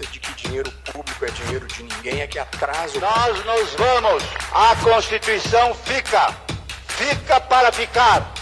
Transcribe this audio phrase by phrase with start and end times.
[0.00, 3.00] de que dinheiro público é dinheiro de ninguém é que atrasa o...
[3.00, 4.22] Nós nos vamos.
[4.52, 6.34] A Constituição fica.
[6.88, 8.32] Fica para ficar.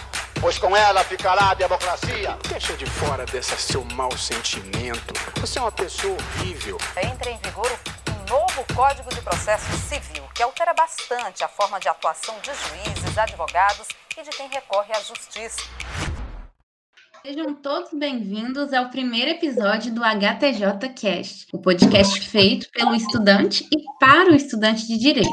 [0.40, 2.38] Pois com ela ficará a democracia.
[2.48, 5.12] Deixa de fora desse seu mau sentimento.
[5.40, 6.78] Você é uma pessoa horrível.
[6.96, 7.70] Entra em vigor
[8.08, 13.18] um novo Código de Processo Civil, que altera bastante a forma de atuação de juízes,
[13.18, 15.60] advogados e de quem recorre à justiça.
[17.22, 23.76] Sejam todos bem-vindos ao primeiro episódio do HTJ Cast, o podcast feito pelo estudante e
[24.00, 25.28] para o estudante de direito.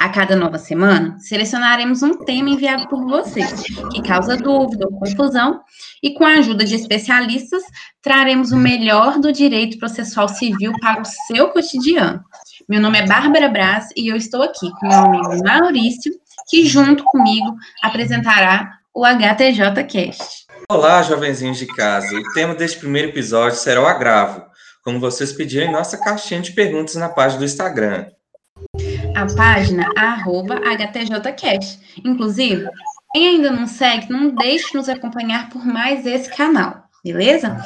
[0.00, 5.60] A cada nova semana, selecionaremos um tema enviado por vocês, que causa dúvida ou confusão,
[6.02, 7.62] e com a ajuda de especialistas,
[8.02, 12.24] traremos o melhor do direito processual civil para o seu cotidiano.
[12.68, 16.12] Meu nome é Bárbara Braz e eu estou aqui com meu amigo Maurício,
[16.48, 20.39] que junto comigo apresentará o HTJ Cast.
[20.70, 22.16] Olá, jovenzinhos de casa.
[22.16, 24.46] O tema deste primeiro episódio será o agravo,
[24.84, 28.06] como vocês pediram em nossa caixinha de perguntas na página do Instagram.
[29.16, 32.00] A página arroba HTJCast.
[32.04, 32.68] Inclusive,
[33.12, 37.56] quem ainda não segue, não deixe de nos acompanhar por mais esse canal, beleza?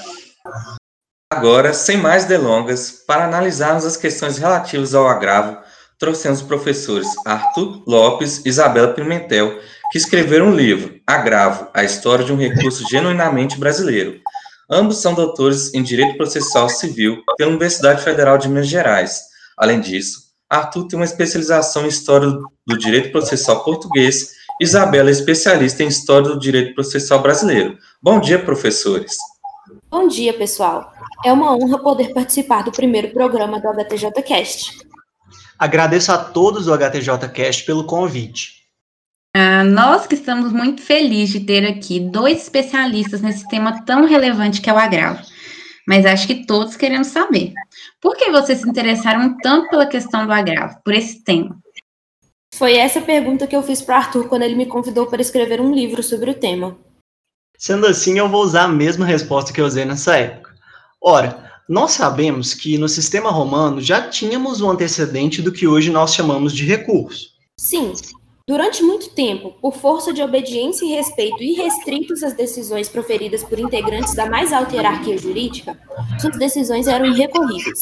[1.30, 5.58] Agora, sem mais delongas, para analisarmos as questões relativas ao agravo,
[5.98, 9.61] trouxemos os professores Arthur Lopes e Isabela Pimentel
[9.94, 14.20] que escreveram um livro, Agravo, a história de um recurso genuinamente brasileiro.
[14.68, 19.20] Ambos são doutores em Direito Processual Civil pela Universidade Federal de Minas Gerais.
[19.56, 20.18] Além disso,
[20.50, 26.28] Arthur tem uma especialização em História do Direito Processual Português, Isabela é especialista em História
[26.28, 27.78] do Direito Processual Brasileiro.
[28.02, 29.14] Bom dia, professores.
[29.88, 30.92] Bom dia, pessoal.
[31.24, 34.76] É uma honra poder participar do primeiro programa do HTJcast.
[35.56, 38.63] Agradeço a todos do HTJcast pelo convite.
[39.36, 44.60] Ah, nós que estamos muito felizes de ter aqui dois especialistas nesse tema tão relevante
[44.60, 45.20] que é o agravo.
[45.88, 47.52] Mas acho que todos queremos saber.
[48.00, 51.58] Por que vocês se interessaram tanto pela questão do agravo, por esse tema?
[52.55, 55.74] Foi essa pergunta que eu fiz para Arthur quando ele me convidou para escrever um
[55.74, 56.78] livro sobre o tema.
[57.58, 60.55] Sendo assim, eu vou usar a mesma resposta que eu usei nessa época.
[61.02, 66.14] Ora, nós sabemos que no sistema romano já tínhamos um antecedente do que hoje nós
[66.14, 67.30] chamamos de recurso.
[67.58, 67.92] Sim,
[68.46, 74.14] Durante muito tempo, por força de obediência e respeito irrestritos às decisões proferidas por integrantes
[74.14, 75.80] da mais alta hierarquia jurídica,
[76.20, 77.80] suas decisões eram irrecorríveis.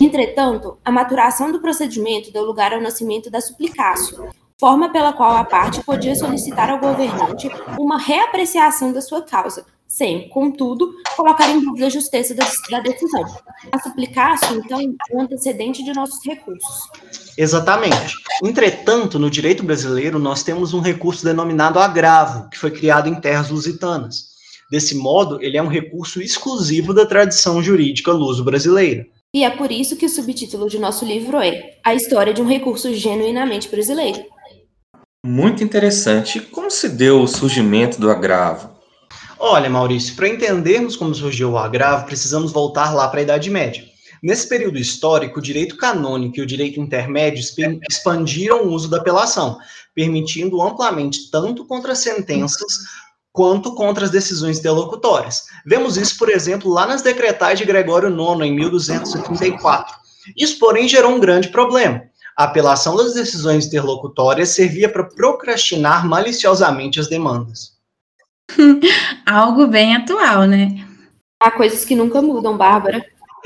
[0.00, 5.44] Entretanto, a maturação do procedimento deu lugar ao nascimento da suplicácio, forma pela qual a
[5.44, 11.86] parte podia solicitar ao governante uma reapreciação da sua causa, sem, contudo, colocar em dúvida
[11.86, 12.44] a justeza da,
[12.80, 13.24] decisão.
[13.72, 14.78] A suplicar-se, então,
[15.10, 16.88] o antecedente de nossos recursos.
[17.36, 18.14] Exatamente.
[18.44, 23.50] Entretanto, no direito brasileiro, nós temos um recurso denominado agravo, que foi criado em terras
[23.50, 24.30] lusitanas.
[24.70, 29.04] Desse modo, ele é um recurso exclusivo da tradição jurídica luso-brasileira.
[29.34, 32.46] E é por isso que o subtítulo de nosso livro é A História de um
[32.46, 34.24] Recurso Genuinamente Brasileiro.
[35.26, 36.40] Muito interessante.
[36.40, 38.69] Como se deu o surgimento do agravo?
[39.42, 43.82] Olha, Maurício, para entendermos como surgiu o agravo, precisamos voltar lá para a Idade Média.
[44.22, 47.42] Nesse período histórico, o direito canônico e o direito intermédio
[47.88, 49.56] expandiram o uso da apelação,
[49.94, 52.80] permitindo amplamente tanto contra sentenças
[53.32, 55.44] quanto contra as decisões interlocutórias.
[55.64, 59.96] Vemos isso, por exemplo, lá nas decretais de Gregório IX, em 1234.
[60.36, 62.02] Isso, porém, gerou um grande problema.
[62.36, 67.79] A apelação das decisões interlocutórias servia para procrastinar maliciosamente as demandas.
[69.26, 70.86] Algo bem atual, né?
[71.40, 73.04] Há coisas que nunca mudam, Bárbara.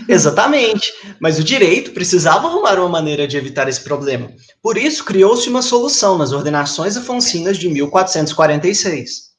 [0.09, 4.31] Exatamente, mas o direito precisava arrumar uma maneira de evitar esse problema.
[4.61, 9.35] Por isso, criou-se uma solução nas ordenações afoncinas de 1446.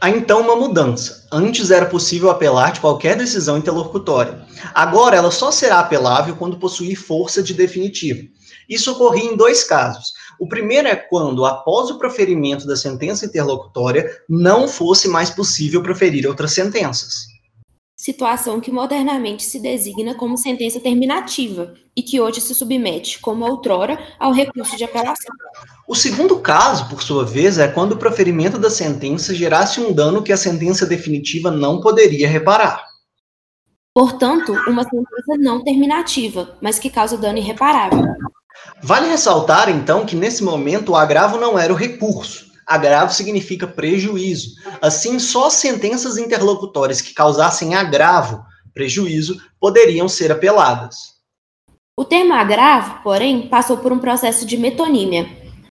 [0.00, 1.26] Há então uma mudança.
[1.32, 4.44] Antes era possível apelar de qualquer decisão interlocutória.
[4.74, 8.28] Agora ela só será apelável quando possuir força de definitivo.
[8.68, 10.12] Isso ocorria em dois casos.
[10.40, 16.26] O primeiro é quando, após o proferimento da sentença interlocutória, não fosse mais possível proferir
[16.26, 17.34] outras sentenças.
[17.96, 23.98] Situação que modernamente se designa como sentença terminativa e que hoje se submete, como outrora,
[24.18, 25.34] ao recurso de apelação.
[25.88, 30.22] O segundo caso, por sua vez, é quando o proferimento da sentença gerasse um dano
[30.22, 32.84] que a sentença definitiva não poderia reparar.
[33.94, 38.02] Portanto, uma sentença não terminativa, mas que causa dano irreparável.
[38.82, 42.52] Vale ressaltar, então, que nesse momento o agravo não era o recurso.
[42.66, 44.54] Agravo significa prejuízo.
[44.80, 51.14] Assim, só sentenças interlocutórias que causassem agravo, prejuízo, poderiam ser apeladas.
[51.96, 55.28] O termo agravo, porém, passou por um processo de metonímia.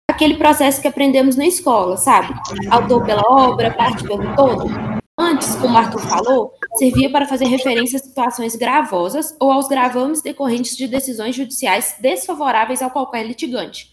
[0.09, 2.35] Aquele processo que aprendemos na escola, sabe?
[2.71, 4.92] Autor pela obra, parte pelo todo.
[5.33, 10.77] Antes, como Arthur falou, servia para fazer referência a situações gravosas ou aos gravames decorrentes
[10.77, 13.91] de decisões judiciais desfavoráveis ao qualquer litigante.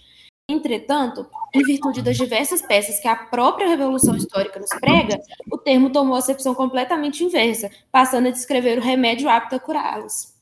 [0.49, 1.25] Entretanto,
[1.55, 5.17] em virtude das diversas peças que a própria Revolução Histórica nos prega,
[5.49, 10.37] o termo tomou acepção completamente inversa, passando a descrever o remédio apto a curá-las.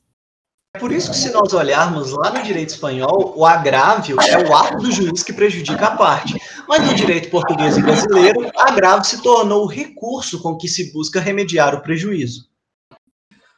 [0.77, 4.55] É por isso que, se nós olharmos lá no direito espanhol, o agrávio é o
[4.55, 6.39] ato do juiz que prejudica a parte.
[6.67, 11.19] Mas no direito português e brasileiro, agravo se tornou o recurso com que se busca
[11.19, 12.47] remediar o prejuízo.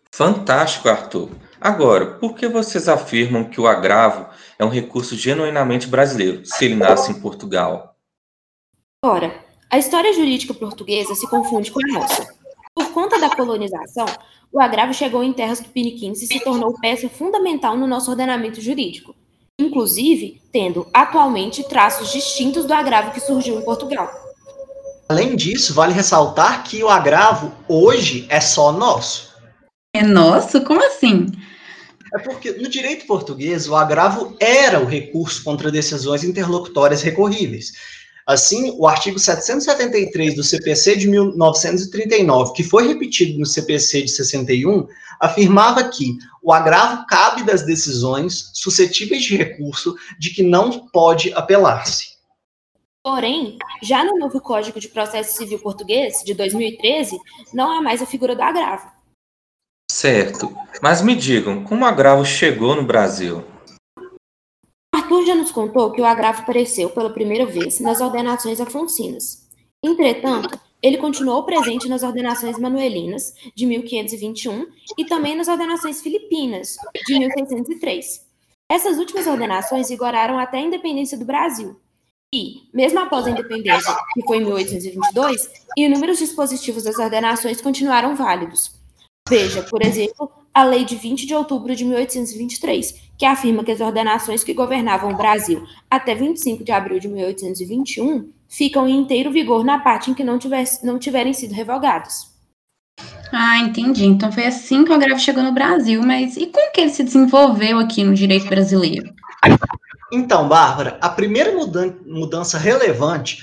[0.10, 1.30] Fantástico, Arthur.
[1.60, 4.28] Agora, por que vocês afirmam que o agravo
[4.58, 7.98] é um recurso genuinamente brasileiro, se ele nasce em Portugal?
[9.04, 12.39] Ora, a história jurídica portuguesa se confunde com a nossa.
[12.80, 14.06] Por conta da colonização,
[14.50, 19.14] o agravo chegou em terras tupiniquins e se tornou peça fundamental no nosso ordenamento jurídico,
[19.60, 24.10] inclusive tendo atualmente traços distintos do agravo que surgiu em Portugal.
[25.10, 29.36] Além disso, vale ressaltar que o agravo hoje é só nosso.
[29.94, 30.64] É nosso?
[30.64, 31.26] Como assim?
[32.14, 37.74] É porque no direito português o agravo era o recurso contra decisões interlocutórias recorríveis.
[38.30, 44.88] Assim, o artigo 773 do CPC de 1939, que foi repetido no CPC de 61,
[45.20, 52.20] afirmava que o agravo cabe das decisões suscetíveis de recurso de que não pode apelar-se.
[53.04, 57.18] Porém, já no novo Código de Processo Civil Português, de 2013,
[57.52, 58.92] não há mais a figura do agravo.
[59.90, 60.56] Certo.
[60.84, 63.44] Mas me digam, como o agravo chegou no Brasil?
[65.10, 69.48] Arthur já nos contou que o agravo apareceu pela primeira vez nas ordenações afoncinas.
[69.84, 74.68] Entretanto, ele continuou presente nas ordenações manuelinas, de 1521,
[75.00, 76.78] e também nas ordenações filipinas,
[77.08, 78.24] de 1603.
[78.72, 81.76] Essas últimas ordenações vigoraram até a independência do Brasil.
[82.32, 88.72] E, mesmo após a independência, que foi em 1822, inúmeros dispositivos das ordenações continuaram válidos.
[89.28, 93.82] Veja, por exemplo, a Lei de 20 de outubro de 1823, que afirma que as
[93.82, 99.64] ordenações que governavam o Brasil até 25 de abril de 1821 ficam em inteiro vigor
[99.64, 102.28] na parte em que não, tivesse, não tiverem sido revogados.
[103.32, 104.06] Ah, entendi.
[104.06, 107.04] Então foi assim que o agravo chegou no Brasil, mas e como que ele se
[107.04, 109.14] desenvolveu aqui no direito brasileiro?
[110.12, 111.52] Então, Bárbara, a primeira
[112.06, 113.40] mudança relevante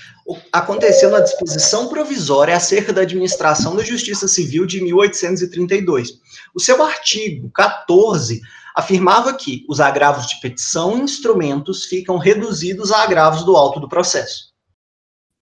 [0.52, 6.20] aconteceu na disposição provisória acerca da administração da Justiça Civil de 1832.
[6.54, 8.40] O seu artigo 14
[8.74, 13.88] afirmava que os agravos de petição e instrumentos ficam reduzidos a agravos do auto do
[13.88, 14.54] processo.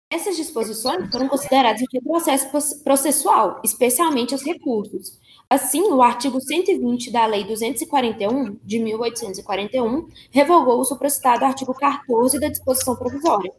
[0.09, 2.47] Essas disposições foram consideradas de processo
[2.83, 5.19] processual, especialmente os recursos.
[5.49, 12.49] Assim, o artigo 120 da Lei 241, de 1841, revogou o supracitado artigo 14 da
[12.49, 13.53] disposição provisória,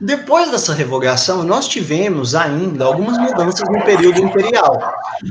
[0.00, 4.78] depois dessa revogação, nós tivemos ainda algumas mudanças no período imperial,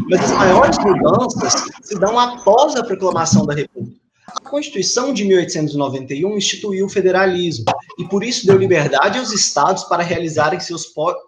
[0.09, 3.99] mas as maiores mudanças se dão após a proclamação da República.
[4.27, 7.65] A Constituição de 1891 instituiu o federalismo
[7.99, 10.85] e, por isso, deu liberdade aos estados para realizarem seus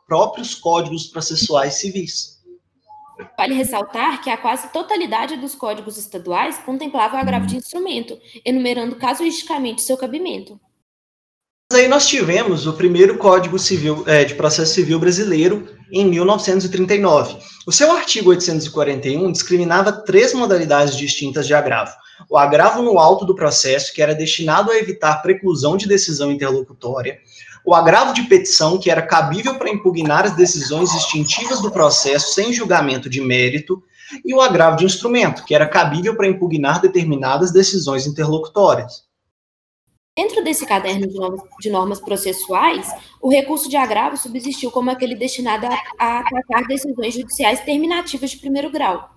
[0.07, 2.32] próprios códigos processuais civis.
[3.37, 8.95] Vale ressaltar que a quase totalidade dos códigos estaduais contemplava o agravo de instrumento, enumerando
[8.95, 10.59] casuisticamente seu cabimento
[11.75, 17.37] aí nós tivemos o primeiro Código Civil é, de Processo Civil brasileiro em 1939.
[17.65, 21.91] O seu artigo 841 discriminava três modalidades distintas de agravo.
[22.29, 27.19] O agravo no alto do processo, que era destinado a evitar preclusão de decisão interlocutória.
[27.65, 32.51] O agravo de petição, que era cabível para impugnar as decisões extintivas do processo sem
[32.51, 33.81] julgamento de mérito.
[34.23, 39.05] E o agravo de instrumento, que era cabível para impugnar determinadas decisões interlocutórias.
[40.15, 41.07] Dentro desse caderno
[41.59, 42.87] de normas, processuais,
[43.19, 48.69] o recurso de agravo subsistiu como aquele destinado a, atacar decisões judiciais terminativas de primeiro
[48.69, 49.12] grau.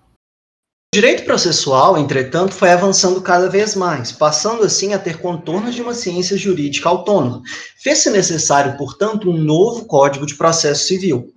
[0.92, 5.82] O direito processual, entretanto, foi avançando cada vez mais, passando assim a ter contornos de
[5.82, 7.42] uma ciência jurídica autônoma.
[7.82, 11.34] Fez-se necessário, portanto, um novo Código de Processo Civil.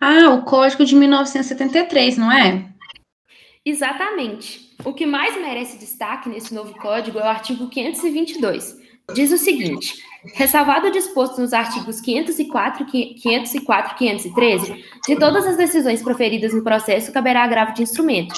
[0.00, 2.70] Ah, o Código de 1973, não é?
[3.64, 4.74] Exatamente.
[4.84, 8.76] O que mais merece destaque nesse novo código é o artigo 522.
[9.14, 10.02] Diz o seguinte:
[10.34, 16.62] ressalvado o disposto nos artigos 504, 504 e 513, de todas as decisões proferidas no
[16.62, 18.34] processo caberá agravo de instrumento.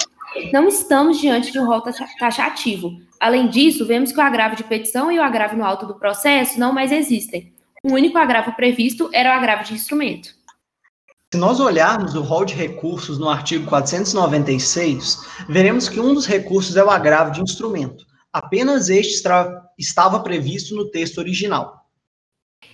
[0.51, 2.91] Não estamos diante de um rol taxativo.
[3.19, 6.59] Além disso, vemos que o agravo de petição e o agravo no alto do processo
[6.59, 7.53] não mais existem.
[7.83, 10.29] O único agravo previsto era o agravo de instrumento.
[11.33, 16.75] Se nós olharmos o rol de recursos no artigo 496, veremos que um dos recursos
[16.75, 18.05] é o agravo de instrumento.
[18.33, 19.23] Apenas este
[19.77, 21.85] estava previsto no texto original.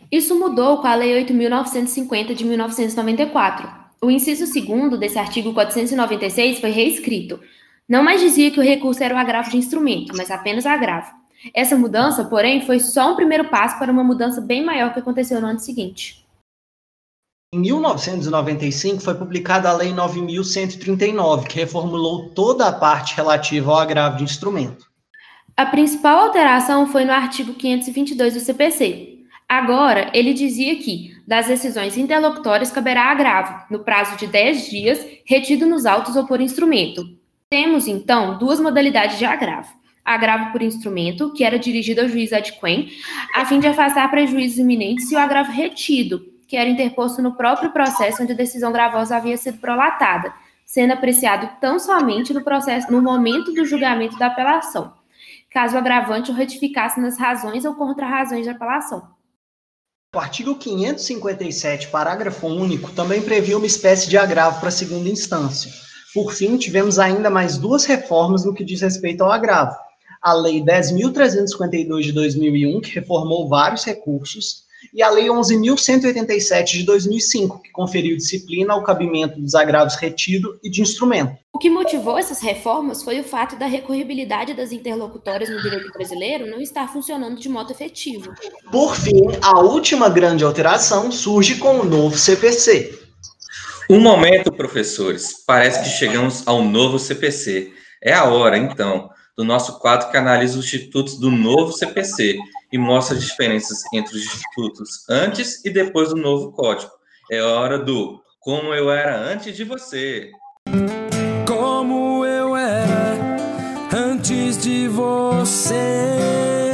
[0.09, 3.69] Isso mudou com a Lei 8.950 de 1994.
[4.01, 7.39] O inciso segundo desse artigo 496 foi reescrito.
[7.87, 11.11] Não mais dizia que o recurso era o agravo de instrumento, mas apenas agravo.
[11.53, 15.41] Essa mudança, porém, foi só um primeiro passo para uma mudança bem maior que aconteceu
[15.41, 16.25] no ano seguinte.
[17.53, 24.17] Em 1995 foi publicada a Lei 9.139, que reformulou toda a parte relativa ao agravo
[24.17, 24.88] de instrumento.
[25.59, 29.25] A principal alteração foi no artigo 522 do CPC.
[29.45, 35.67] Agora, ele dizia que, das decisões interlocutórias, caberá agravo, no prazo de 10 dias, retido
[35.67, 37.03] nos autos ou por instrumento.
[37.49, 39.67] Temos, então, duas modalidades de agravo.
[40.05, 42.87] Agravo por instrumento, que era dirigido ao juiz adquem,
[43.35, 47.71] a fim de afastar prejuízos iminentes, e o agravo retido, que era interposto no próprio
[47.71, 50.33] processo onde a decisão gravosa havia sido prolatada,
[50.65, 54.97] sendo apreciado tão somente no processo no momento do julgamento da apelação,
[55.51, 59.07] caso o agravante o retificasse nas razões ou contra-razões de apelação.
[60.15, 65.71] O artigo 557, parágrafo único, também previa uma espécie de agravo para segunda instância.
[66.13, 69.75] Por fim, tivemos ainda mais duas reformas no que diz respeito ao agravo.
[70.21, 74.63] A Lei 10.352 de 2001, que reformou vários recursos,
[74.93, 80.69] e a Lei 11.187 de 2005, que conferiu disciplina ao cabimento dos agravos retido e
[80.69, 81.37] de instrumento.
[81.53, 86.45] O que motivou essas reformas foi o fato da recorribilidade das interlocutórias no direito brasileiro
[86.45, 88.33] não estar funcionando de modo efetivo.
[88.71, 92.97] Por fim, a última grande alteração surge com o novo CPC.
[93.89, 97.73] Um momento, professores, parece que chegamos ao novo CPC.
[98.01, 102.37] É a hora, então, do nosso quadro que analisa os institutos do novo CPC
[102.71, 106.91] e mostra as diferenças entre os institutos antes e depois do novo código.
[107.31, 110.31] É hora do Como Eu Era Antes de Você.
[111.47, 113.37] Como eu era
[113.91, 116.73] antes de você.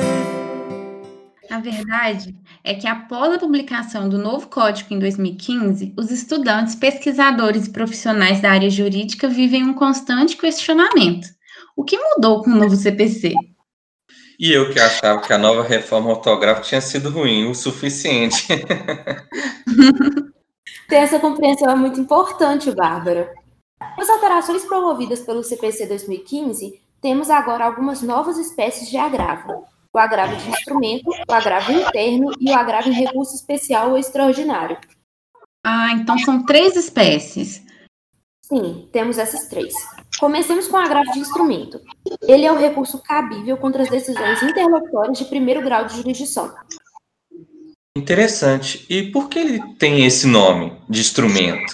[1.50, 7.68] A verdade é que após a publicação do novo código em 2015, os estudantes, pesquisadores
[7.68, 11.28] e profissionais da área jurídica vivem um constante questionamento.
[11.76, 13.34] O que mudou com o novo CPC?
[14.40, 18.48] E eu que achava que a nova reforma ortográfica tinha sido ruim, o suficiente.
[20.88, 23.34] Ter essa compreensão é muito importante, Bárbara.
[23.98, 29.66] As alterações promovidas pelo CPC 2015, temos agora algumas novas espécies de agravo.
[29.94, 34.78] O agravo de instrumento, o agravo interno e o agravo em recurso especial ou extraordinário.
[35.66, 37.64] Ah, então são três espécies.
[38.44, 39.74] Sim, temos essas três.
[40.20, 41.80] Comecemos com o agravo de instrumento.
[42.24, 46.54] Ele é o recurso cabível contra as decisões interlocutórias de primeiro grau de jurisdição.
[47.98, 48.86] Interessante.
[48.90, 51.74] E por que ele tem esse nome de instrumento?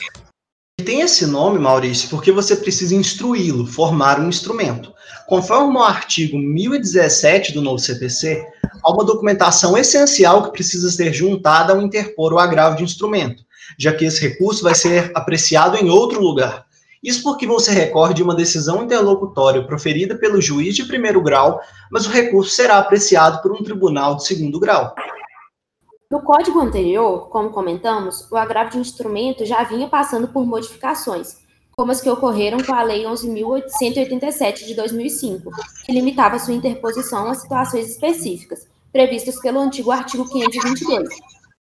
[0.79, 4.91] Ele tem esse nome, Maurício, porque você precisa instruí-lo, formar um instrumento.
[5.27, 8.43] Conforme o artigo 1017 do novo CPC,
[8.83, 13.43] há uma documentação essencial que precisa ser juntada ao interpor o agravo de instrumento,
[13.77, 16.65] já que esse recurso vai ser apreciado em outro lugar.
[17.03, 21.59] Isso porque você recorre de uma decisão interlocutória proferida pelo juiz de primeiro grau,
[21.91, 24.93] mas o recurso será apreciado por um tribunal de segundo grau.
[26.11, 31.37] No código anterior, como comentamos, o agravo de instrumento já vinha passando por modificações,
[31.75, 35.49] como as que ocorreram com a Lei 11.187 de 2005,
[35.85, 41.09] que limitava sua interposição a situações específicas, previstas pelo antigo artigo 522.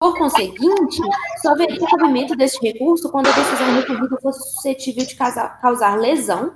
[0.01, 0.99] Por conseguinte,
[1.43, 6.55] só haveria cabimento deste recurso quando a decisão recorrida fosse suscetível de causar lesão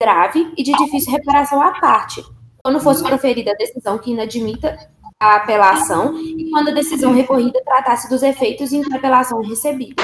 [0.00, 2.24] grave e de difícil reparação à parte,
[2.64, 4.78] quando fosse proferida a decisão que inadmita
[5.20, 10.02] a apelação e quando a decisão recorrida tratasse dos efeitos em que a apelação recebida.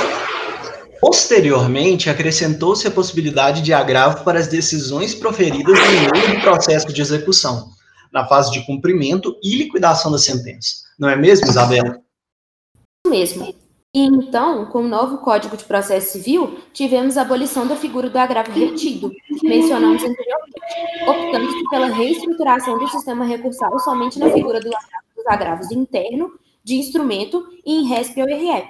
[1.01, 7.01] Posteriormente, acrescentou-se a possibilidade de agravo para as decisões proferidas no meio do processo de
[7.01, 7.71] execução,
[8.13, 10.83] na fase de cumprimento e liquidação da sentença.
[10.99, 12.03] Não é mesmo, Isabela?
[13.13, 13.55] Mesmo.
[13.95, 18.19] E então, com o novo Código de Processo Civil, tivemos a abolição da figura do
[18.19, 20.63] agravo retido, que mencionamos anteriormente,
[21.07, 26.31] optando pela reestruturação do sistema recursal somente na figura do agravo, dos agravos interno,
[26.65, 28.65] de instrumento e em RESP ou RE.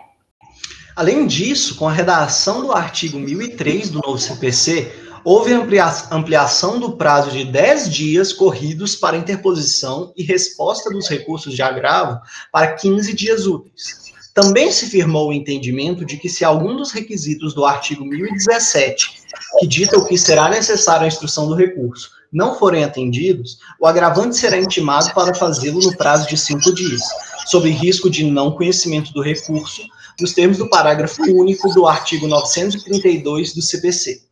[0.97, 4.93] Além disso, com a redação do artigo 1003 do novo CPC,
[5.25, 11.63] houve ampliação do prazo de 10 dias corridos para interposição e resposta dos recursos de
[11.63, 12.21] agravo
[12.51, 14.02] para 15 dias úteis.
[14.35, 19.23] Também se firmou o entendimento de que se algum dos requisitos do artigo 1017,
[19.61, 24.37] que dita o que será necessário à instrução do recurso, não forem atendidos, o agravante
[24.37, 27.03] será intimado para fazê-lo no prazo de cinco dias,
[27.47, 29.83] sob risco de não conhecimento do recurso,
[30.19, 34.23] nos termos do parágrafo único do artigo 932 do CPC.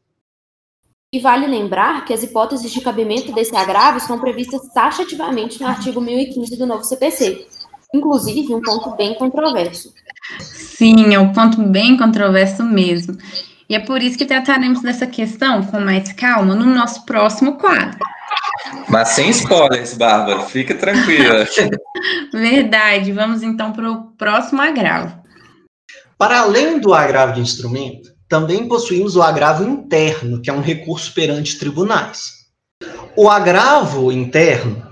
[1.12, 6.00] E vale lembrar que as hipóteses de cabimento desse agravo estão previstas taxativamente no artigo
[6.00, 7.46] 1015 do novo CPC,
[7.94, 9.92] inclusive um ponto bem controverso.
[10.40, 13.16] Sim, é um ponto bem controverso mesmo.
[13.68, 17.98] E é por isso que trataremos dessa questão com mais calma no nosso próximo quadro.
[18.88, 21.46] Mas sem spoilers, Bárbara, fica tranquila.
[22.32, 23.12] Verdade.
[23.12, 25.20] Vamos então para o próximo agravo.
[26.18, 31.14] Para além do agravo de instrumento, também possuímos o agravo interno, que é um recurso
[31.14, 32.40] perante tribunais.
[33.16, 34.89] O agravo interno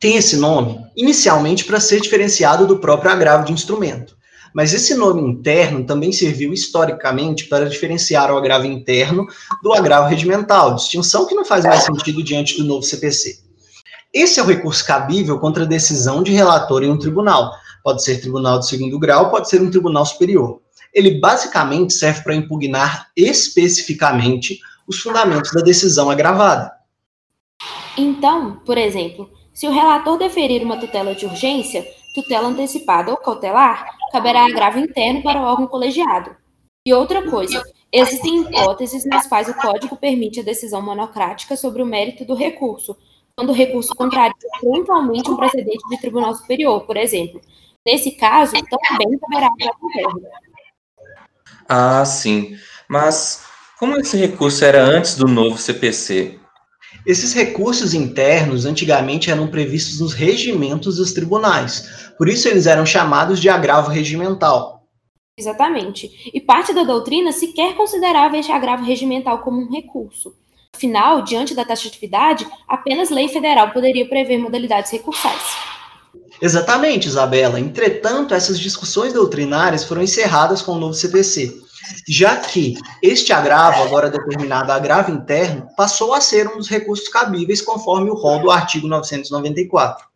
[0.00, 4.18] tem esse nome inicialmente para ser diferenciado do próprio agravo de instrumento.
[4.52, 9.26] Mas esse nome interno também serviu historicamente para diferenciar o agravo interno
[9.62, 13.42] do agravo regimental, distinção que não faz mais sentido diante do novo CPC.
[14.12, 17.52] Esse é o recurso cabível contra a decisão de relator em um tribunal.
[17.84, 20.60] Pode ser tribunal de segundo grau, pode ser um tribunal superior.
[20.92, 26.72] Ele basicamente serve para impugnar especificamente os fundamentos da decisão agravada.
[27.96, 33.86] Então, por exemplo, se o relator deferir uma tutela de urgência, tutela antecipada ou cautelar,
[34.10, 36.34] caberá agravo interno para o órgão colegiado.
[36.86, 41.86] E outra coisa, existem hipóteses nas quais o Código permite a decisão monocrática sobre o
[41.86, 42.96] mérito do recurso,
[43.36, 47.40] quando o recurso contraria pontualmente um precedente de tribunal superior, por exemplo.
[47.86, 50.22] Nesse caso, também caberá agravo interno.
[51.68, 52.56] Ah, sim.
[52.88, 53.46] Mas
[53.78, 56.39] como esse recurso era antes do novo CPC?
[57.06, 63.40] Esses recursos internos antigamente eram previstos nos regimentos dos tribunais, por isso eles eram chamados
[63.40, 64.86] de agravo regimental.
[65.36, 66.30] Exatamente.
[66.34, 70.34] E parte da doutrina sequer considerava este agravo regimental como um recurso.
[70.74, 75.56] Afinal, diante da taxatividade, apenas lei federal poderia prever modalidades recursais.
[76.42, 77.58] Exatamente, Isabela.
[77.58, 81.69] Entretanto, essas discussões doutrinárias foram encerradas com o novo CPC
[82.06, 87.60] já que este agravo, agora determinado agravo interno, passou a ser um dos recursos cabíveis
[87.60, 90.08] conforme o rol do artigo 994.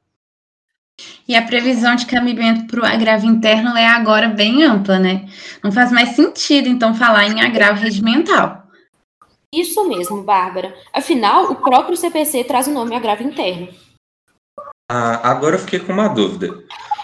[1.27, 5.29] E a previsão de cabimento para o agravo interno é agora bem ampla, né?
[5.63, 8.63] Não faz mais sentido, então, falar em agravo regimental.
[9.53, 10.75] Isso mesmo, Bárbara.
[10.93, 13.69] Afinal, o próprio CPC traz o nome agravo interno.
[14.91, 16.49] Ah, agora eu fiquei com uma dúvida.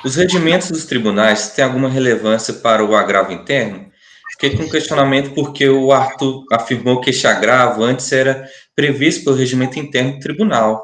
[0.05, 3.90] Os regimentos dos tribunais têm alguma relevância para o agravo interno?
[4.41, 9.79] Fiquei com questionamento porque o Arthur afirmou que este agravo antes era previsto pelo regimento
[9.79, 10.83] interno do tribunal.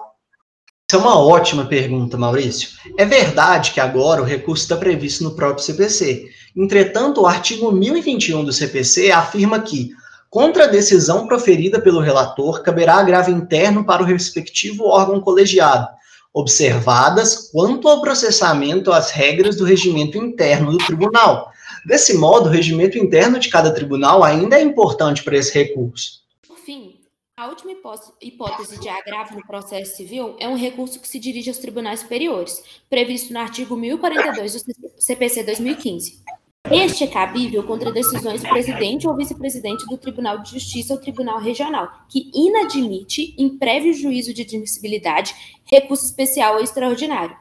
[0.87, 2.69] Isso é uma ótima pergunta, Maurício.
[2.99, 6.29] É verdade que agora o recurso está previsto no próprio CPC.
[6.55, 9.89] Entretanto, o artigo 1021 do CPC afirma que,
[10.29, 15.89] contra a decisão proferida pelo relator, caberá agravo interno para o respectivo órgão colegiado,
[16.39, 21.51] observadas quanto ao processamento as regras do regimento interno do tribunal,
[21.87, 26.25] Desse modo, o regimento interno de cada tribunal ainda é importante para esse recurso.
[26.45, 26.99] Por fim,
[27.37, 27.71] a última
[28.21, 32.61] hipótese de agravo no processo civil é um recurso que se dirige aos tribunais superiores,
[32.91, 36.25] previsto no artigo 1042 do CPC 2015.
[36.71, 41.39] Este é cabível contra decisões do presidente ou vice-presidente do Tribunal de Justiça ou Tribunal
[41.39, 45.33] Regional, que inadmite, em prévio juízo de admissibilidade,
[45.65, 47.37] recurso especial ou extraordinário.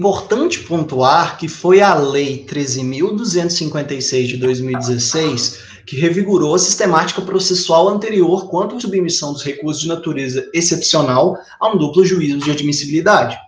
[0.00, 8.48] Importante pontuar que foi a Lei 13.256 de 2016 que revigorou a sistemática processual anterior
[8.48, 13.38] quanto à submissão dos recursos de natureza excepcional a um duplo juízo de admissibilidade.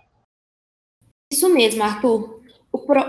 [1.31, 2.34] Isso mesmo, Arthur.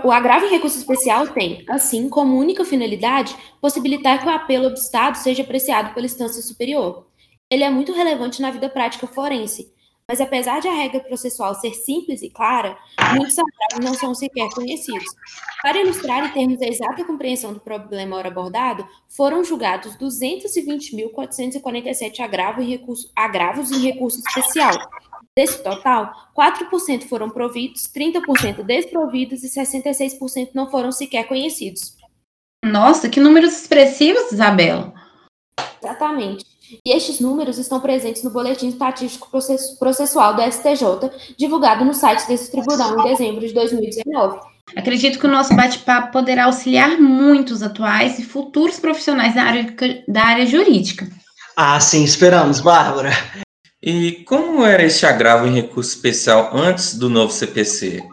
[0.03, 5.15] O, agravo em recurso especial tem, assim, como única finalidade, possibilitar que o apelo obstado
[5.15, 7.07] seja apreciado pela instância superior.
[7.49, 9.71] Ele é muito relevante na vida prática forense,
[10.07, 12.77] mas apesar de a regra processual ser simples e clara,
[13.13, 15.09] muitos agravos não são sequer conhecidos.
[15.61, 22.63] Para ilustrar e termos a exata compreensão do problema ora abordado, foram julgados 220.447 agravos
[22.63, 24.71] em, recurso, agravos em recurso especial.
[25.37, 31.93] Desse total, 4% foram providos, 30% desprovidos e 66% não foram sequer conhecidos.
[32.65, 34.91] Nossa, que números expressivos, Isabela!
[35.79, 36.43] Exatamente.
[36.83, 39.29] E estes números estão presentes no Boletim Estatístico
[39.77, 44.39] Processual do STJ, divulgado no site desse tribunal em dezembro de 2019.
[44.75, 49.75] Acredito que o nosso bate-papo poderá auxiliar muitos atuais e futuros profissionais da área,
[50.07, 51.07] da área jurídica.
[51.55, 53.11] Ah, sim, esperamos, Bárbara.
[53.81, 58.03] E como era este agravo em recurso especial antes do novo CPC?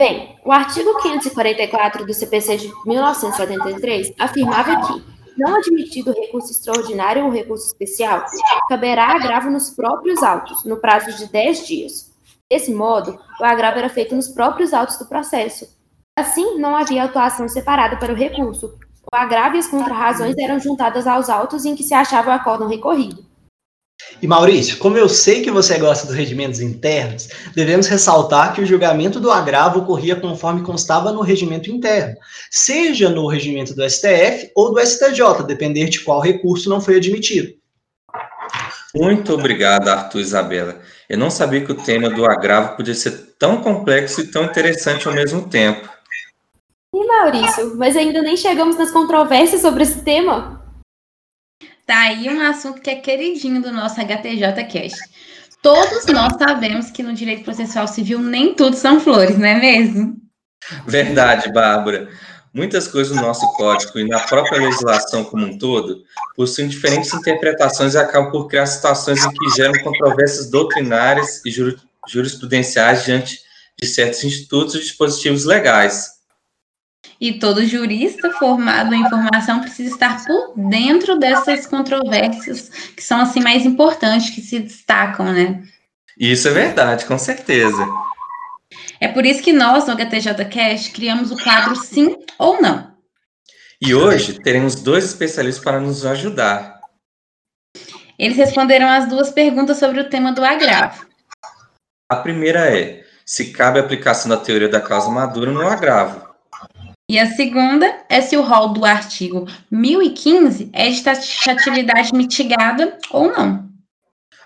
[0.00, 7.30] Bem, o artigo 544 do CPC de 1973 afirmava que não admitido recurso extraordinário ou
[7.30, 8.24] recurso especial,
[8.68, 12.12] caberá agravo nos próprios autos, no prazo de 10 dias.
[12.50, 15.68] Desse modo, o agravo era feito nos próprios autos do processo.
[16.18, 18.78] Assim, não havia atuação separada para o recurso.
[19.12, 22.68] O agravo e as contrarrazões eram juntadas aos autos em que se achava o acórdão
[22.68, 23.24] recorrido.
[24.24, 28.64] E Maurício, como eu sei que você gosta dos regimentos internos, devemos ressaltar que o
[28.64, 32.16] julgamento do agravo ocorria conforme constava no regimento interno,
[32.50, 37.52] seja no regimento do STF ou do STJ, depender de qual recurso não foi admitido.
[38.94, 40.80] Muito obrigado, Arthur e Isabela.
[41.06, 45.06] Eu não sabia que o tema do agravo podia ser tão complexo e tão interessante
[45.06, 45.86] ao mesmo tempo.
[46.94, 50.63] E Maurício, mas ainda nem chegamos nas controvérsias sobre esse tema?
[51.86, 54.98] Tá aí um assunto que é queridinho do nosso HTJ Cast.
[55.62, 60.16] Todos nós sabemos que no direito processual civil nem tudo são flores, não é mesmo?
[60.86, 62.08] Verdade, Bárbara.
[62.52, 66.04] Muitas coisas no nosso código e na própria legislação como um todo
[66.36, 71.50] possuem diferentes interpretações e acabam por criar situações em que geram controvérsias doutrinárias e
[72.06, 73.40] jurisprudenciais diante
[73.80, 76.10] de certos institutos e dispositivos legais.
[77.20, 83.40] E todo jurista formado em formação precisa estar por dentro dessas controvérsias que são assim
[83.40, 85.62] mais importantes, que se destacam, né?
[86.18, 87.86] Isso é verdade, com certeza.
[89.00, 92.94] É por isso que nós, no HTJ Cast, criamos o quadro Sim ou Não.
[93.80, 96.80] E hoje teremos dois especialistas para nos ajudar.
[98.18, 101.06] Eles responderam as duas perguntas sobre o tema do agravo.
[102.08, 106.23] A primeira é: se cabe a aplicação da teoria da causa madura no agravo.
[107.08, 113.30] E a segunda é se o rol do artigo 1015 é de taxatividade mitigada ou
[113.30, 113.68] não.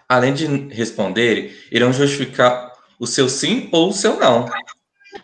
[0.09, 4.47] Além de responderem, irão justificar o seu sim ou o seu não.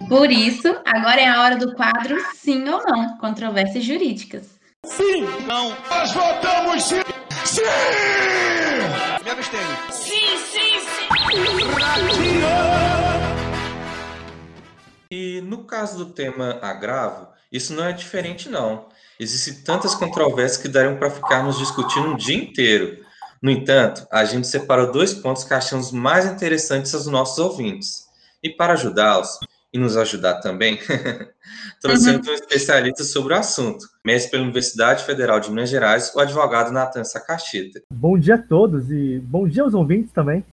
[0.08, 4.54] Por isso, agora é a hora do quadro Sim ou Não, controvérsias jurídicas.
[4.84, 5.76] Sim, não.
[5.90, 7.00] Nós votamos sim.
[7.44, 7.62] Sim!
[9.24, 9.76] Me abstenho.
[9.90, 11.04] Sim, sim, sim.
[15.16, 18.88] E no caso do tema agravo, isso não é diferente não.
[19.20, 22.98] Existem tantas controvérsias que dariam para ficarmos discutindo um dia inteiro.
[23.40, 28.08] No entanto, a gente separou dois pontos que achamos mais interessantes aos nossos ouvintes.
[28.42, 29.38] E para ajudá-los,
[29.72, 30.80] e nos ajudar também,
[31.80, 32.32] trouxemos uhum.
[32.32, 37.04] um especialista sobre o assunto, mestre pela Universidade Federal de Minas Gerais, o advogado Natan
[37.04, 37.80] Sakashita.
[37.88, 40.44] Bom dia a todos e bom dia aos ouvintes também.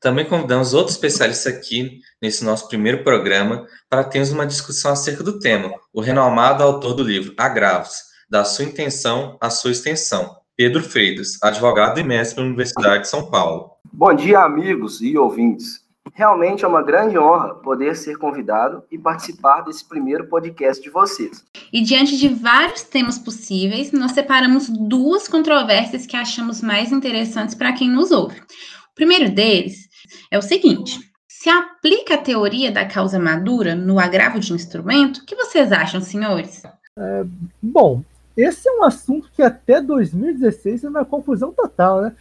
[0.00, 5.38] Também convidamos outros especialistas aqui nesse nosso primeiro programa para termos uma discussão acerca do
[5.38, 11.38] tema, o renomado autor do livro Agravos, da sua intenção à sua extensão, Pedro Freitas,
[11.42, 13.72] advogado e mestre pela Universidade de São Paulo.
[13.92, 15.80] Bom dia, amigos e ouvintes.
[16.14, 21.44] Realmente é uma grande honra poder ser convidado e participar desse primeiro podcast de vocês.
[21.70, 27.74] E diante de vários temas possíveis, nós separamos duas controvérsias que achamos mais interessantes para
[27.74, 28.40] quem nos ouve.
[28.40, 29.89] O primeiro deles
[30.30, 35.24] é o seguinte: se aplica a teoria da causa madura no agravo de instrumento, o
[35.24, 36.62] que vocês acham, senhores?
[36.98, 37.24] É,
[37.62, 38.02] bom,
[38.36, 42.12] esse é um assunto que até 2016 era uma confusão total, né?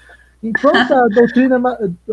[0.42, 1.62] Enquanto a doutrina,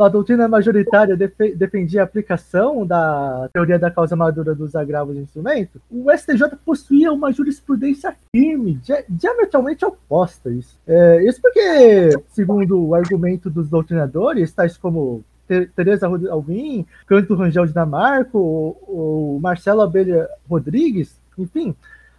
[0.01, 5.81] a doutrina majoritária defendia a aplicação da teoria da causa madura dos agravos de instrumento,
[5.91, 10.77] o STJ possuía uma jurisprudência firme, diametralmente oposta a isso.
[10.87, 15.25] É, isso porque, segundo o argumento dos doutrinadores, tais como
[15.75, 21.75] Tereza Alvim, Canto Rangel Dinamarco, o Marcelo Abelha Rodrigues, enfim,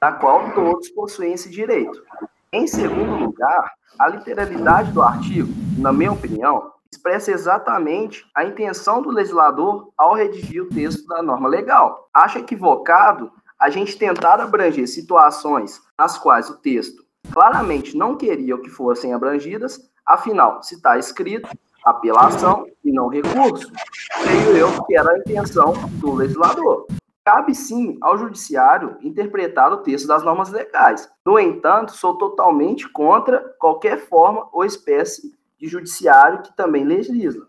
[0.00, 2.00] da qual todos possuem esse direito.
[2.52, 9.10] Em segundo lugar, a literalidade do artigo, na minha opinião, expressa exatamente a intenção do
[9.10, 12.08] legislador ao redigir o texto da norma legal.
[12.14, 18.68] Acho equivocado a gente tentar abranger situações nas quais o texto claramente não queria que
[18.68, 21.48] fossem abrangidas, afinal, se está escrito
[21.84, 23.70] apelação e não recurso,
[24.22, 26.86] creio eu que era a intenção do legislador.
[27.24, 31.10] Cabe sim ao judiciário interpretar o texto das normas legais.
[31.24, 37.46] No entanto, sou totalmente contra qualquer forma ou espécie de judiciário que também legisla.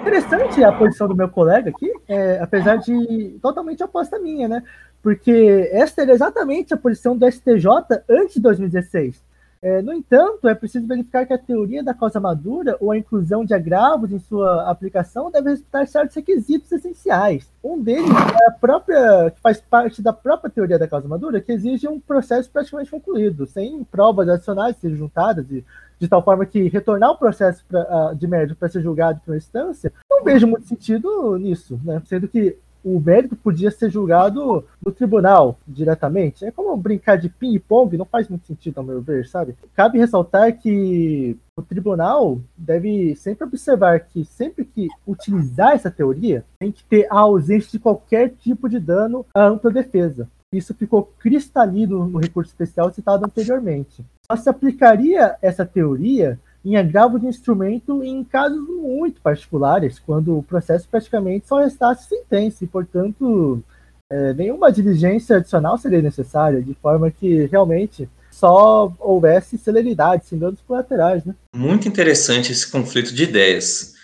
[0.00, 4.62] Interessante a posição do meu colega aqui, é, apesar de totalmente oposta minha, né?
[5.08, 7.64] Porque esta era exatamente a posição do STJ
[8.10, 9.18] antes de 2016.
[9.62, 13.42] É, no entanto, é preciso verificar que a teoria da causa madura ou a inclusão
[13.42, 17.50] de agravos em sua aplicação deve respeitar certos requisitos essenciais.
[17.64, 21.52] Um deles é a própria, que faz parte da própria teoria da causa madura, que
[21.52, 25.64] exige um processo praticamente concluído, sem provas adicionais serem juntadas, e,
[25.98, 29.38] de tal forma que retornar o processo pra, de médio para ser julgado por uma
[29.38, 32.02] instância, não vejo muito sentido nisso, né?
[32.04, 32.58] sendo que
[32.96, 36.44] o mérito podia ser julgado no tribunal diretamente.
[36.44, 39.54] É como brincar de ping-pong, não faz muito sentido, ao meu ver, sabe?
[39.74, 46.70] Cabe ressaltar que o tribunal deve sempre observar que sempre que utilizar essa teoria, tem
[46.70, 50.28] que ter a ausência de qualquer tipo de dano à ampla defesa.
[50.52, 54.04] Isso ficou cristalino no recurso especial citado anteriormente.
[54.30, 60.42] Só se aplicaria essa teoria em agravo de instrumento em casos muito particulares, quando o
[60.42, 63.62] processo praticamente só restasse sentença e, portanto,
[64.10, 70.60] é, nenhuma diligência adicional seria necessária, de forma que realmente só houvesse celeridade, sem danos
[70.66, 71.24] colaterais.
[71.24, 71.34] Né?
[71.54, 73.94] Muito interessante esse conflito de ideias.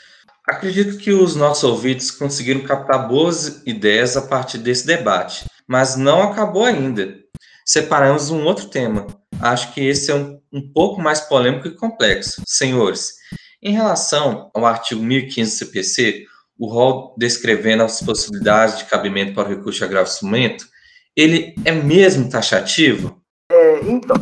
[0.47, 6.23] Acredito que os nossos ouvintes conseguiram captar boas ideias a partir desse debate, mas não
[6.23, 7.15] acabou ainda.
[7.65, 9.07] Separamos um outro tema,
[9.45, 12.43] acho que esse é um, um pouco mais polêmico e complexo.
[12.47, 13.13] Senhores,
[13.63, 16.27] em relação ao artigo 1015 do CPC,
[16.59, 20.65] o rol descrevendo as possibilidades de cabimento para o recurso de agravo instrumento,
[21.15, 23.21] ele é mesmo taxativo?
[23.51, 24.17] É, então,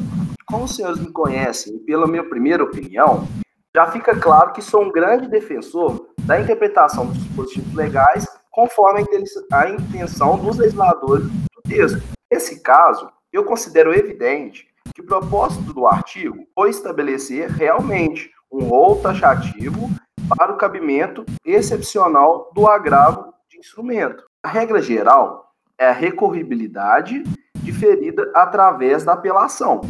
[0.47, 3.29] como os senhores me conhecem, pela minha primeira opinião,
[3.75, 9.05] já fica claro que sou um grande defensor da interpretação dos dispositivos legais conforme
[9.53, 12.03] a intenção dos legisladores do texto.
[12.31, 19.01] Nesse caso, eu considero evidente que o propósito do artigo foi estabelecer realmente um rol
[19.01, 19.91] taxativo
[20.37, 24.25] para o cabimento excepcional do agravo de instrumento.
[24.43, 27.23] A regra geral é a recorribilidade
[27.57, 29.81] diferida através da apelação.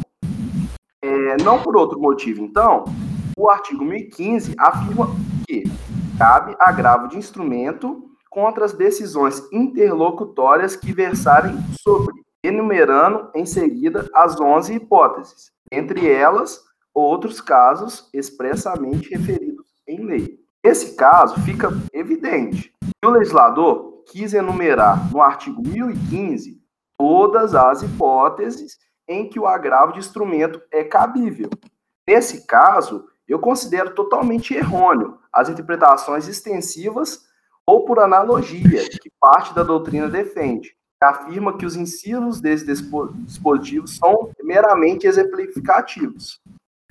[1.02, 2.84] É, não por outro motivo, então,
[3.36, 5.08] o artigo 1015 afirma
[5.46, 5.64] que
[6.16, 12.11] cabe agravo de instrumento contra as decisões interlocutórias que versarem sobre
[12.42, 16.60] enumerando em seguida as 11 hipóteses, entre elas
[16.94, 20.38] outros casos expressamente referidos em lei.
[20.64, 26.60] Nesse caso, fica evidente que o legislador quis enumerar no artigo 1015
[26.98, 28.78] todas as hipóteses
[29.08, 31.50] em que o agravo de instrumento é cabível.
[32.06, 37.24] Nesse caso, eu considero totalmente errôneo as interpretações extensivas
[37.66, 40.76] ou por analogia que parte da doutrina defende,
[41.08, 46.38] afirma que os incisos desse dispositivo são meramente exemplificativos.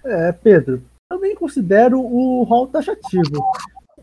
[0.04, 3.44] É, Pedro, também considero o rol taxativo.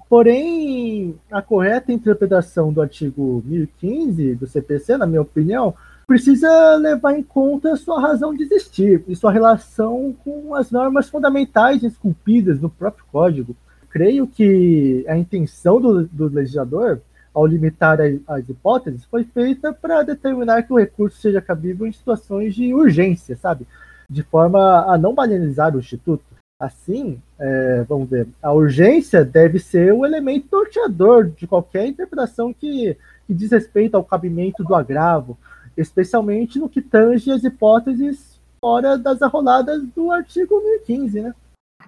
[0.08, 5.74] Porém, a correta interpretação do artigo 1015 do CPC, na minha opinião,
[6.06, 11.82] precisa levar em conta sua razão de existir e sua relação com as normas fundamentais
[11.82, 13.54] esculpidas no próprio código.
[13.90, 17.02] Creio que a intenção do, do legislador
[17.34, 22.54] ao limitar as hipóteses, foi feita para determinar que o recurso seja cabível em situações
[22.54, 23.66] de urgência, sabe?
[24.08, 26.24] De forma a não banalizar o Instituto.
[26.60, 32.96] Assim, é, vamos ver, a urgência deve ser o elemento norteador de qualquer interpretação que,
[33.28, 35.38] que diz respeito ao cabimento do agravo,
[35.76, 41.34] especialmente no que tange as hipóteses fora das arroladas do artigo 1015, né?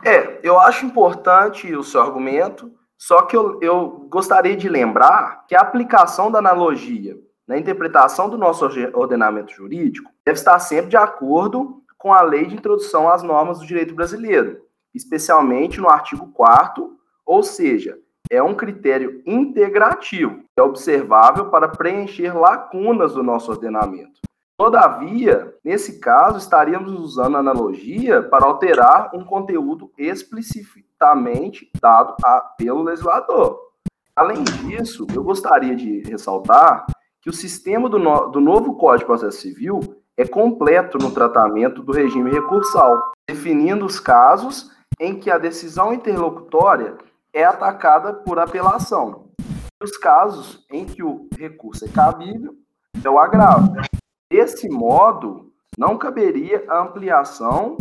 [0.05, 2.71] É, eu acho importante o seu argumento,
[3.01, 8.37] só que eu, eu gostaria de lembrar que a aplicação da analogia na interpretação do
[8.37, 13.59] nosso ordenamento jurídico deve estar sempre de acordo com a lei de introdução às normas
[13.59, 14.61] do direito brasileiro,
[14.95, 17.99] especialmente no artigo 4 ou seja,
[18.31, 24.21] é um critério integrativo, é observável para preencher lacunas do nosso ordenamento.
[24.59, 29.91] Todavia, nesse caso, estaríamos usando analogia para alterar um conteúdo
[31.01, 33.59] explicitamente dado a, pelo legislador.
[34.15, 36.85] Além disso, eu gostaria de ressaltar
[37.23, 39.81] que o sistema do, no, do novo Código de Processo Civil
[40.17, 46.99] é completo no tratamento do regime recursal, definindo os casos em que a decisão interlocutória
[47.33, 49.31] é atacada por apelação.
[49.83, 52.55] Os casos em que o recurso é cabível
[53.03, 53.73] é o agravo.
[54.31, 57.79] Desse modo, não caberia a ampliação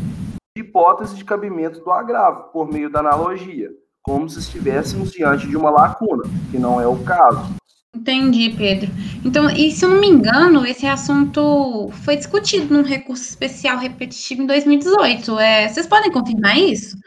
[0.59, 5.69] hipótese de cabimento do agravo por meio da analogia, como se estivéssemos diante de uma
[5.69, 7.55] lacuna, que não é o caso.
[7.95, 8.89] Entendi, Pedro.
[9.25, 14.43] Então, e se eu não me engano, esse assunto foi discutido num recurso especial repetitivo
[14.43, 15.39] em 2018.
[15.39, 16.97] É, vocês podem confirmar isso?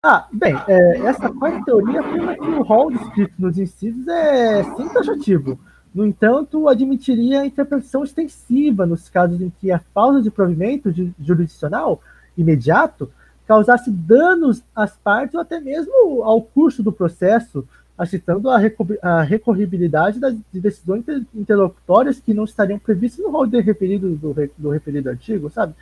[0.00, 4.88] Ah, bem, é, essa quarta teoria afirma que o rol descrito nos incisos é sim
[4.90, 5.58] taxativo.
[5.92, 12.00] No entanto, admitiria a interpretação extensiva nos casos em que a falta de provimento jurisdicional
[12.36, 13.10] imediato
[13.46, 18.60] causasse danos às partes ou até mesmo ao curso do processo, aceitando a,
[19.02, 21.04] a recorribilidade das de decisões
[21.34, 25.74] interlocutórias que não estariam previstas no rol de referido do, do referido artigo, sabe?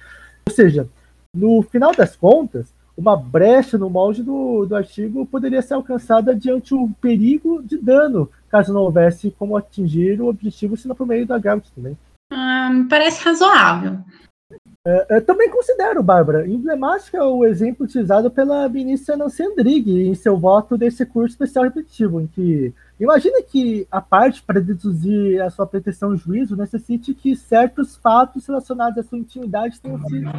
[0.49, 0.89] Ou seja,
[1.35, 6.75] no final das contas, uma brecha no molde do, do artigo poderia ser alcançada diante
[6.75, 11.37] o perigo de dano, caso não houvesse como atingir o objetivo, senão por meio da
[11.37, 11.97] agravo também.
[12.31, 13.99] Me parece razoável.
[14.85, 20.77] É, também considero, Bárbara, emblemática o exemplo utilizado pela ministra Nancy Andrighi em seu voto
[20.77, 26.15] desse curso especial repetitivo, em que imagina que a parte para deduzir a sua pretensão
[26.15, 30.31] de juízo necessite que certos fatos relacionados à sua intimidade tenham sido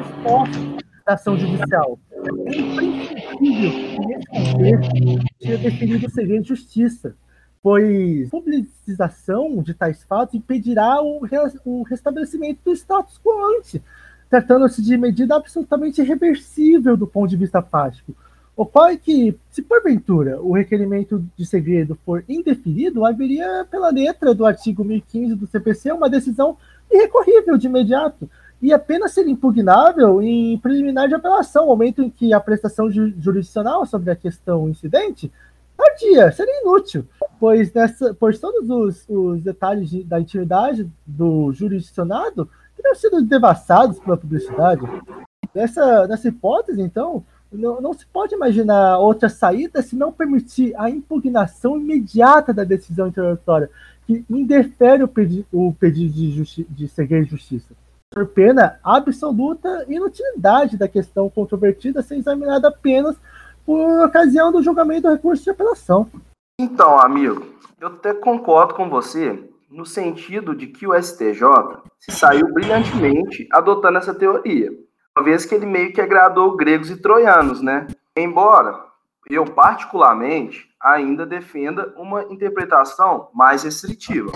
[0.00, 1.98] expostos da ação judicial.
[2.10, 7.14] É imprescindível que, nesse contexto, seja definido o segredo de justiça,
[7.62, 11.20] pois publicização de tais fatos impedirá o,
[11.64, 13.80] o restabelecimento do status quo ante,
[14.28, 18.14] tratando-se de medida absolutamente irreversível do ponto de vista prático.
[18.54, 24.84] Ocorre que, se porventura o requerimento de segredo for indefinido, haveria, pela letra do artigo
[24.84, 26.56] 1015 do CPC, uma decisão
[26.90, 28.28] irrecorrível de imediato,
[28.60, 34.10] e apenas ser impugnável em preliminar de apelação, momento em que a prestação jurisdicional sobre
[34.10, 35.32] a questão incidente
[35.76, 37.06] tardia, seria inútil,
[37.42, 43.98] pois, nessa, pois todos os, os detalhes de, da intimidade do jurisdicionado teriam sido devassados
[43.98, 44.82] pela publicidade.
[45.52, 50.88] Nessa, nessa hipótese, então, não, não, se pode imaginar outra saída se não permitir a
[50.88, 53.68] impugnação imediata da decisão interlocutória,
[54.06, 56.14] que indefere o, pedi o pedido
[56.68, 57.74] de, segredo de justiça
[58.08, 63.16] por pena absoluta inutilidade da questão controvertida ser examinada apenas
[63.66, 66.08] por ocasião do julgamento do recurso de apelação.
[66.62, 67.44] Então, amigo,
[67.80, 71.42] eu até concordo com você no sentido de que o STJ
[71.98, 74.70] se saiu brilhantemente adotando essa teoria,
[75.16, 77.88] uma vez que ele meio que agradou gregos e troianos, né?
[78.16, 78.78] Embora
[79.28, 84.30] eu particularmente ainda defenda uma interpretação mais restritiva.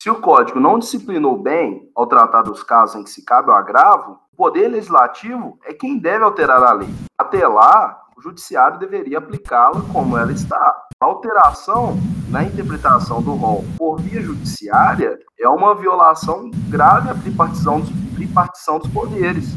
[0.00, 3.54] Se o código não disciplinou bem ao tratar dos casos em que se cabe o
[3.54, 6.88] agravo, o poder legislativo é quem deve alterar a lei.
[7.18, 10.82] Até lá, o judiciário deveria aplicá-la como ela está.
[11.02, 11.96] Alteração
[12.28, 18.78] na interpretação do rol por via judiciária é uma violação grave à tripartição dos, tripartição
[18.78, 19.48] dos poderes.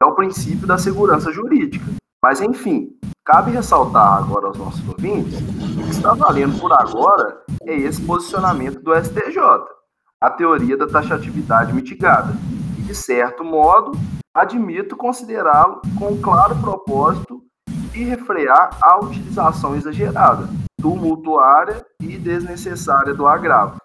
[0.00, 1.84] É o princípio da segurança jurídica.
[2.22, 7.42] Mas, enfim, cabe ressaltar agora aos nossos ouvintes que o que está valendo por agora
[7.64, 9.40] é esse posicionamento do STJ.
[10.20, 12.32] a teoria da taxatividade mitigada
[12.78, 13.98] e, de certo modo,
[14.32, 17.47] admito considerá-lo com claro propósito
[17.98, 20.48] de refrear a utilização exagerada,
[20.80, 23.76] tumultuária e desnecessária do agravo.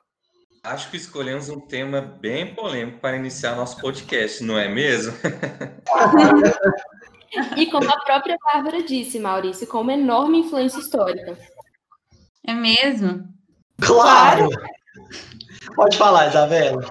[0.63, 5.13] Acho que escolhemos um tema bem polêmico para iniciar nosso podcast, não é mesmo?
[7.57, 11.35] e como a própria Bárbara disse, Maurício, com uma enorme influência histórica.
[12.45, 13.27] É mesmo?
[13.81, 14.47] Claro!
[15.75, 16.85] Pode falar, Isabela.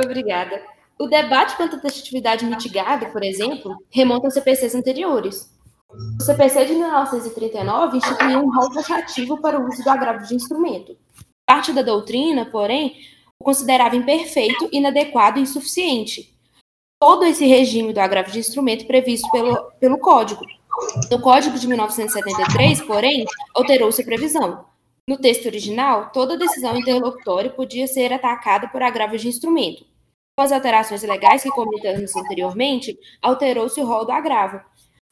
[0.00, 0.62] Obrigada.
[0.96, 5.55] O debate quanto à taxatividade mitigada, por exemplo, remonta a CPCs anteriores.
[5.92, 10.96] O CPC de 1939 instituiu um rol taxativo para o uso do agravo de instrumento.
[11.46, 12.96] Parte da doutrina, porém,
[13.38, 16.34] o considerava imperfeito, inadequado e insuficiente.
[17.00, 20.42] Todo esse regime do agravo de instrumento previsto pelo, pelo Código.
[21.10, 23.24] No Código de 1973, porém,
[23.54, 24.66] alterou-se a previsão.
[25.08, 29.84] No texto original, toda decisão interlocutória podia ser atacada por agravo de instrumento.
[30.36, 34.60] Com as alterações legais que comentamos anteriormente, alterou-se o rol do agravo.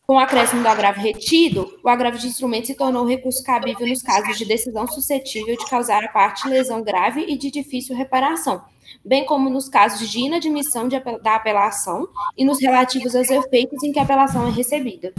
[0.07, 4.03] Com o acréscimo do agravo retido, o agravo de instrumento se tornou recurso cabível nos
[4.03, 8.61] casos de decisão suscetível de causar a parte lesão grave e de difícil reparação,
[9.03, 13.93] bem como nos casos de inadmissão de, da apelação e nos relativos aos efeitos em
[13.93, 15.11] que a apelação é recebida.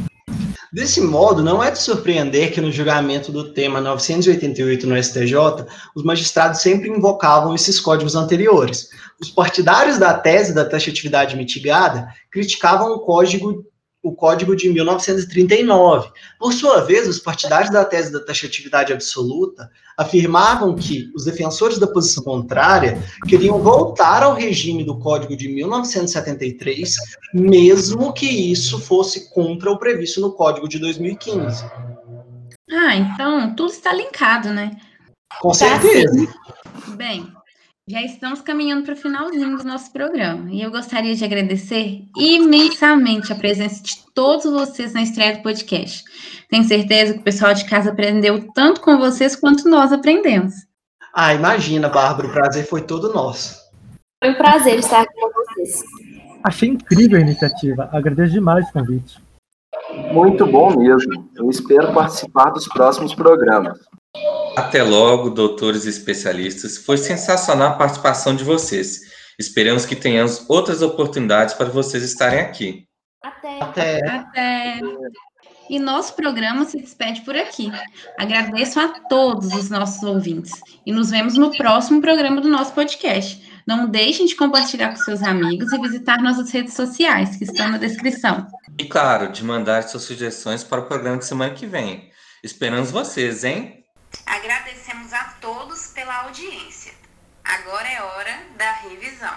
[0.71, 5.65] Desse modo, não é de surpreender que no julgamento do tema 988 no STJ,
[5.95, 8.89] os magistrados sempre invocavam esses códigos anteriores.
[9.19, 13.65] Os partidários da tese da taxatividade mitigada criticavam o código
[14.05, 16.09] o Código de 1939.
[16.37, 21.87] Por sua vez, os partidários da tese da taxatividade absoluta afirmavam que os defensores da
[21.87, 26.95] posição contrária queriam voltar ao regime do Código de 1973,
[27.33, 31.65] mesmo que isso fosse contra o previsto no Código de 2015.
[32.69, 34.71] Ah, então tudo está linkado, né?
[35.41, 36.27] Com certeza.
[36.95, 37.33] Bem,
[37.87, 43.31] já estamos caminhando para o finalzinho do nosso programa e eu gostaria de agradecer imensamente
[43.31, 46.03] a presença de todos vocês na estreia do podcast.
[46.49, 50.55] Tenho certeza que o pessoal de casa aprendeu tanto com vocês quanto nós aprendemos.
[51.13, 53.63] Ah, imagina, Bárbara, o prazer foi todo nosso.
[54.23, 55.83] Foi um prazer estar aqui com vocês.
[56.43, 59.21] Achei incrível a iniciativa, agradeço demais o convite.
[60.11, 61.29] Muito bom mesmo.
[61.35, 63.77] Eu espero participar dos próximos programas.
[64.55, 66.77] Até logo, doutores e especialistas.
[66.77, 69.01] Foi sensacional a participação de vocês.
[69.37, 72.87] Esperamos que tenhamos outras oportunidades para vocês estarem aqui.
[73.21, 73.61] Até.
[73.61, 74.09] Até.
[74.09, 74.79] Até.
[75.69, 77.71] E nosso programa se despede por aqui.
[78.17, 80.53] Agradeço a todos os nossos ouvintes
[80.85, 83.43] e nos vemos no próximo programa do nosso podcast.
[83.67, 87.79] Não deixem de compartilhar com seus amigos e visitar nossas redes sociais, que estão na
[87.79, 88.47] descrição.
[88.77, 92.11] E claro, de mandar suas sugestões para o programa de semana que vem.
[92.43, 93.84] Esperamos vocês, hein?
[94.25, 96.93] Agradecemos a todos pela audiência.
[97.43, 99.35] Agora é hora da revisão.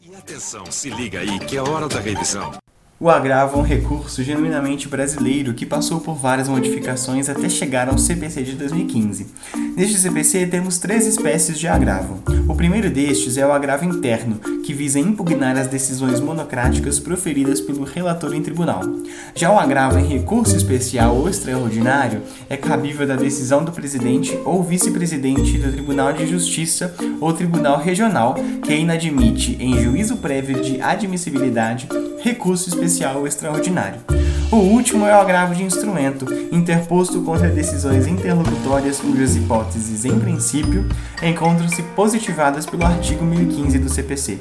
[0.00, 2.52] E atenção, se liga aí que é hora da revisão.
[2.98, 7.98] O agravo é um recurso genuinamente brasileiro que passou por várias modificações até chegar ao
[7.98, 9.26] CPC de 2015.
[9.76, 12.22] Neste CPC temos três espécies de agravo.
[12.48, 17.84] O primeiro destes é o agravo interno, que visa impugnar as decisões monocráticas proferidas pelo
[17.84, 18.80] relator em tribunal.
[19.34, 24.62] Já o agravo em recurso especial ou extraordinário é cabível da decisão do presidente ou
[24.62, 31.86] vice-presidente do Tribunal de Justiça ou Tribunal Regional que inadmite, em juízo prévio de admissibilidade,
[32.26, 34.00] recurso especial extraordinário.
[34.50, 40.88] O último é o agravo de instrumento, interposto contra decisões interlocutórias cujas hipóteses, em princípio,
[41.22, 44.40] encontram-se positivadas pelo artigo 1015 do CPC.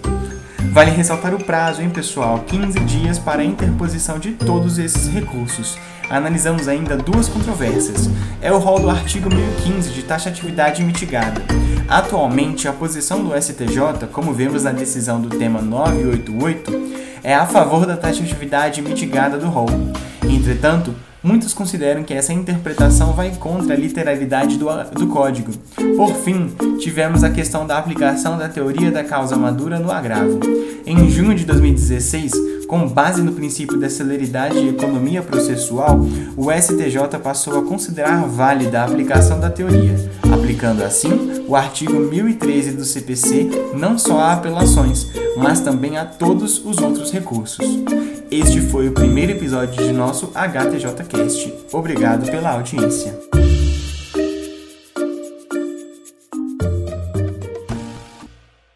[0.72, 5.78] Vale ressaltar o prazo, em pessoal, 15 dias para a interposição de todos esses recursos.
[6.10, 8.10] Analisamos ainda duas controvérsias.
[8.42, 11.42] É o rol do artigo 1015 de taxatividade mitigada.
[11.88, 16.72] Atualmente, a posição do STJ, como vemos na decisão do tema 988,
[17.24, 19.70] é a favor da taxatividade mitigada do rol.
[20.28, 25.52] Entretanto, muitos consideram que essa interpretação vai contra a literalidade do, do código.
[25.96, 30.40] Por fim, tivemos a questão da aplicação da teoria da causa madura no agravo.
[30.88, 32.32] Em junho de 2016,
[32.68, 36.00] com base no princípio da celeridade e economia processual,
[36.36, 39.96] o STJ passou a considerar válida a aplicação da teoria,
[40.34, 45.08] aplicando assim o artigo 1013 do CPC não só a apelações,
[45.38, 47.66] mas também a todos os outros recursos.
[48.32, 51.54] Este foi o primeiro episódio de nosso HTJcast.
[51.72, 53.45] Obrigado pela audiência.